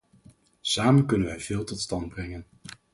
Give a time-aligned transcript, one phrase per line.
[0.61, 2.45] Samen kunnen wij veel tot stand brengen.